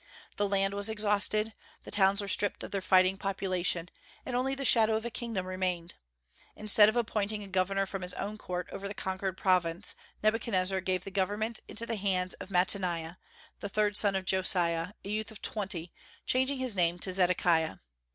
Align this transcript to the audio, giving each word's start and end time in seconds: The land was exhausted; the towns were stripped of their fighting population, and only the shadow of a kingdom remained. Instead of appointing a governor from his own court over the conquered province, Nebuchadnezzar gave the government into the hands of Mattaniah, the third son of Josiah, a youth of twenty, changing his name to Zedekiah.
The 0.37 0.49
land 0.49 0.73
was 0.73 0.89
exhausted; 0.89 1.53
the 1.83 1.91
towns 1.91 2.21
were 2.21 2.27
stripped 2.27 2.63
of 2.63 2.71
their 2.71 2.81
fighting 2.81 3.17
population, 3.17 3.87
and 4.25 4.35
only 4.35 4.55
the 4.55 4.65
shadow 4.65 4.95
of 4.95 5.05
a 5.05 5.11
kingdom 5.11 5.45
remained. 5.45 5.93
Instead 6.55 6.89
of 6.89 6.95
appointing 6.95 7.43
a 7.43 7.47
governor 7.47 7.85
from 7.85 8.01
his 8.01 8.15
own 8.15 8.39
court 8.39 8.67
over 8.71 8.87
the 8.87 8.95
conquered 8.95 9.37
province, 9.37 9.93
Nebuchadnezzar 10.23 10.81
gave 10.81 11.03
the 11.03 11.11
government 11.11 11.59
into 11.67 11.85
the 11.85 11.97
hands 11.97 12.33
of 12.39 12.49
Mattaniah, 12.49 13.17
the 13.59 13.69
third 13.69 13.95
son 13.95 14.15
of 14.15 14.25
Josiah, 14.25 14.93
a 15.05 15.09
youth 15.09 15.29
of 15.29 15.39
twenty, 15.43 15.93
changing 16.25 16.57
his 16.57 16.75
name 16.75 16.97
to 16.97 17.13
Zedekiah. 17.13 17.75